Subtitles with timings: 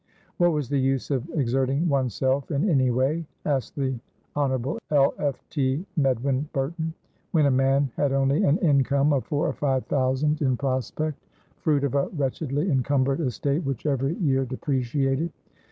[0.37, 3.99] What was the use of exerting oneself in any wayasked the
[4.35, 4.79] Hon.
[4.89, 5.13] L.
[5.19, 5.43] F.
[5.51, 5.85] T.
[5.95, 11.19] Medwin Burtonwhen a man had only an income of four or five thousand in prospect,
[11.59, 15.31] fruit of a wretchedly encumbered estate which every year depreciated?